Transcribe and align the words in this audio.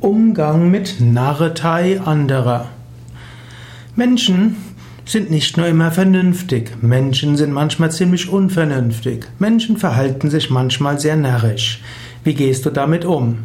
Umgang 0.00 0.70
mit 0.70 1.00
Narretei 1.00 2.00
anderer. 2.00 2.66
Menschen 3.96 4.54
sind 5.04 5.28
nicht 5.28 5.56
nur 5.56 5.66
immer 5.66 5.90
vernünftig, 5.90 6.80
Menschen 6.82 7.36
sind 7.36 7.52
manchmal 7.52 7.90
ziemlich 7.90 8.28
unvernünftig, 8.28 9.26
Menschen 9.40 9.76
verhalten 9.76 10.30
sich 10.30 10.50
manchmal 10.50 11.00
sehr 11.00 11.16
närrisch. 11.16 11.82
Wie 12.22 12.34
gehst 12.34 12.64
du 12.64 12.70
damit 12.70 13.04
um? 13.04 13.38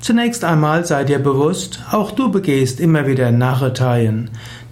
Zunächst 0.00 0.42
einmal 0.42 0.84
sei 0.84 1.04
dir 1.04 1.20
bewusst, 1.20 1.78
auch 1.92 2.10
du 2.10 2.32
begehst 2.32 2.80
immer 2.80 3.06
wieder 3.06 3.30
Narreteien. 3.30 4.30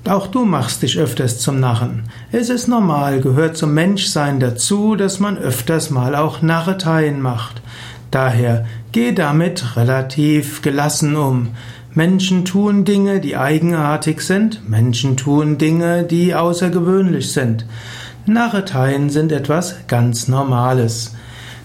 Auch 0.08 0.26
du 0.26 0.44
machst 0.44 0.82
dich 0.82 0.98
öfters 0.98 1.38
zum 1.38 1.60
Narren. 1.60 2.08
Es 2.32 2.48
ist 2.48 2.66
normal, 2.66 3.20
gehört 3.20 3.56
zum 3.56 3.72
Menschsein 3.72 4.40
dazu, 4.40 4.96
dass 4.96 5.20
man 5.20 5.38
öfters 5.38 5.90
mal 5.90 6.16
auch 6.16 6.42
Narreteien 6.42 7.22
macht. 7.22 7.62
Daher 8.10 8.66
geh 8.92 9.12
damit 9.12 9.76
relativ 9.76 10.62
gelassen 10.62 11.16
um. 11.16 11.48
Menschen 11.94 12.44
tun 12.44 12.84
Dinge, 12.84 13.20
die 13.20 13.36
eigenartig 13.36 14.20
sind, 14.20 14.68
Menschen 14.68 15.16
tun 15.16 15.58
Dinge, 15.58 16.04
die 16.04 16.34
außergewöhnlich 16.34 17.32
sind. 17.32 17.66
Narreteien 18.26 19.10
sind 19.10 19.32
etwas 19.32 19.74
ganz 19.88 20.28
Normales. 20.28 21.14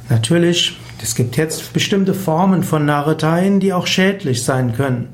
Natürlich, 0.09 0.79
es 1.01 1.15
gibt 1.15 1.37
jetzt 1.37 1.73
bestimmte 1.73 2.13
Formen 2.13 2.63
von 2.63 2.85
Narreteien, 2.85 3.59
die 3.59 3.73
auch 3.73 3.87
schädlich 3.87 4.43
sein 4.43 4.73
können. 4.73 5.09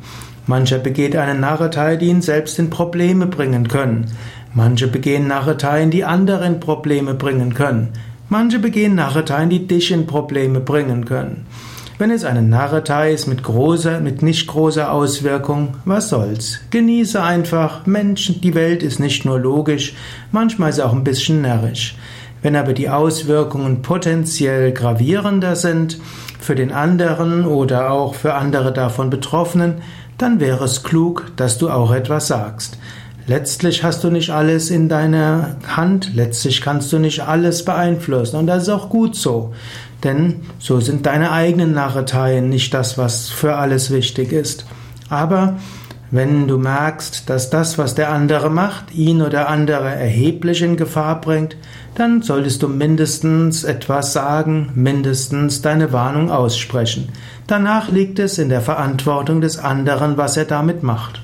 Mancher 0.47 0.79
begeht 0.79 1.15
eine 1.15 1.39
Narretei, 1.39 1.97
die 1.97 2.07
ihn 2.07 2.21
selbst 2.21 2.59
in 2.59 2.69
Probleme 2.69 3.25
bringen 3.25 3.67
können. 3.67 4.11
Manche 4.53 4.87
begehen 4.87 5.27
Narreteien, 5.27 5.91
die 5.91 6.03
anderen 6.03 6.59
Probleme 6.59 7.13
bringen 7.13 7.53
können. 7.53 7.89
Manche 8.31 8.59
begehen 8.59 8.95
Narreteien, 8.95 9.49
die 9.49 9.67
dich 9.67 9.91
in 9.91 10.07
Probleme 10.07 10.61
bringen 10.61 11.03
können. 11.03 11.45
Wenn 11.97 12.11
es 12.11 12.23
eine 12.23 12.41
Narretei 12.41 13.11
ist 13.11 13.27
mit 13.27 13.43
großer, 13.43 13.99
mit 13.99 14.21
nicht 14.21 14.47
großer 14.47 14.89
Auswirkung, 14.89 15.75
was 15.83 16.07
soll's? 16.07 16.61
Genieße 16.69 17.21
einfach, 17.21 17.85
Mensch, 17.85 18.39
die 18.39 18.55
Welt 18.55 18.83
ist 18.83 19.01
nicht 19.01 19.25
nur 19.25 19.37
logisch, 19.37 19.95
manchmal 20.31 20.69
ist 20.69 20.77
sie 20.77 20.85
auch 20.85 20.93
ein 20.93 21.03
bisschen 21.03 21.41
närrisch. 21.41 21.97
Wenn 22.41 22.55
aber 22.55 22.71
die 22.71 22.87
Auswirkungen 22.87 23.81
potenziell 23.81 24.71
gravierender 24.71 25.57
sind, 25.57 25.99
für 26.39 26.55
den 26.55 26.71
anderen 26.71 27.45
oder 27.45 27.91
auch 27.91 28.15
für 28.15 28.35
andere 28.35 28.71
davon 28.71 29.09
Betroffenen, 29.09 29.81
dann 30.17 30.39
wäre 30.39 30.63
es 30.63 30.83
klug, 30.83 31.33
dass 31.35 31.57
du 31.57 31.69
auch 31.69 31.91
etwas 31.91 32.27
sagst. 32.27 32.77
Letztlich 33.27 33.83
hast 33.83 34.03
du 34.03 34.09
nicht 34.09 34.31
alles 34.31 34.71
in 34.71 34.89
deiner 34.89 35.55
Hand, 35.67 36.11
letztlich 36.15 36.61
kannst 36.61 36.91
du 36.91 36.97
nicht 36.99 37.21
alles 37.21 37.63
beeinflussen 37.63 38.37
und 38.37 38.47
das 38.47 38.63
ist 38.63 38.69
auch 38.69 38.89
gut 38.89 39.15
so, 39.15 39.53
denn 40.03 40.41
so 40.57 40.79
sind 40.79 41.05
deine 41.05 41.31
eigenen 41.31 41.73
Narreteien 41.73 42.49
nicht 42.49 42.73
das, 42.73 42.97
was 42.97 43.29
für 43.29 43.55
alles 43.55 43.91
wichtig 43.91 44.31
ist. 44.31 44.65
Aber 45.09 45.57
wenn 46.09 46.47
du 46.47 46.57
merkst, 46.57 47.29
dass 47.29 47.49
das, 47.49 47.77
was 47.77 47.95
der 47.95 48.11
andere 48.11 48.49
macht, 48.49 48.93
ihn 48.93 49.21
oder 49.21 49.47
andere 49.47 49.87
erheblich 49.87 50.61
in 50.61 50.75
Gefahr 50.75 51.21
bringt, 51.21 51.55
dann 51.95 52.21
solltest 52.21 52.63
du 52.63 52.67
mindestens 52.67 53.63
etwas 53.63 54.11
sagen, 54.11 54.71
mindestens 54.75 55.61
deine 55.61 55.93
Warnung 55.93 56.29
aussprechen. 56.29 57.09
Danach 57.47 57.89
liegt 57.89 58.19
es 58.19 58.39
in 58.39 58.49
der 58.49 58.61
Verantwortung 58.61 59.39
des 59.39 59.57
anderen, 59.57 60.17
was 60.17 60.35
er 60.35 60.45
damit 60.45 60.83
macht. 60.83 61.21